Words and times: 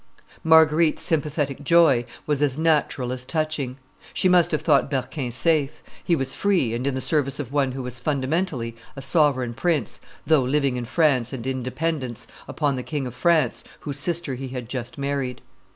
Marguerite's 0.43 1.03
sympathetic 1.03 1.63
joy 1.63 2.05
was 2.25 2.41
as 2.41 2.57
natural 2.57 3.11
as 3.13 3.23
touching; 3.23 3.77
she 4.15 4.27
must 4.27 4.49
have 4.49 4.63
thought 4.63 4.89
Berquin 4.89 5.31
safe; 5.31 5.83
he 6.03 6.15
was 6.15 6.33
free 6.33 6.73
and 6.73 6.87
in 6.87 6.95
the 6.95 7.01
service 7.01 7.39
of 7.39 7.53
one 7.53 7.73
who 7.73 7.83
was 7.83 7.99
fundamentally 7.99 8.75
a 8.95 9.01
sovereign 9.03 9.53
prince, 9.53 9.99
though 10.25 10.41
living 10.41 10.75
in 10.75 10.85
France 10.85 11.33
and 11.33 11.45
in 11.45 11.61
dependence 11.61 12.25
upon 12.47 12.77
the 12.77 12.81
King 12.81 13.05
of 13.05 13.13
France, 13.13 13.63
whose 13.81 13.99
sister 13.99 14.33
he 14.33 14.47
had 14.47 14.67
just 14.67 14.97
married. 14.97 15.39